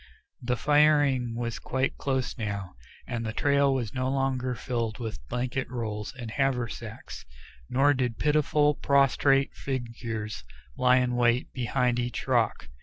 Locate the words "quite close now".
1.59-2.73